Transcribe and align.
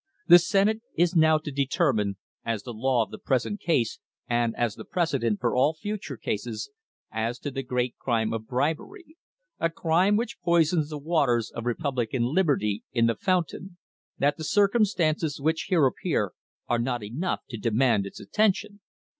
The 0.27 0.39
Senate 0.39 0.81
is 0.97 1.15
now 1.15 1.37
to 1.37 1.51
determine, 1.51 2.17
as 2.43 2.63
the 2.63 2.73
law 2.73 3.03
of 3.03 3.11
the 3.11 3.19
present 3.19 3.59
case 3.59 3.99
and 4.27 4.55
as 4.55 4.73
the 4.73 4.83
precedent 4.83 5.39
for 5.39 5.55
all 5.55 5.75
future 5.75 6.17
cases, 6.17 6.71
as 7.11 7.37
to 7.37 7.51
the 7.51 7.61
great 7.61 7.95
crime 7.99 8.33
of 8.33 8.47
bribery 8.47 9.15
a 9.59 9.69
crime 9.69 10.15
which 10.17 10.41
poisons 10.41 10.89
the 10.89 10.97
waters 10.97 11.51
of 11.51 11.67
republican 11.67 12.23
liberty 12.23 12.81
in 12.91 13.05
the 13.05 13.13
foun 13.15 13.45
tain 13.45 13.77
that 14.17 14.37
the 14.37 14.43
circumstances 14.43 15.39
which 15.39 15.67
here 15.69 15.85
appear 15.85 16.33
are 16.67 16.79
not 16.79 17.03
enough 17.03 17.41
to 17.51 17.57
demand 17.57 18.07
its 18.07 18.19
atten 18.19 18.53
tion." 18.53 18.79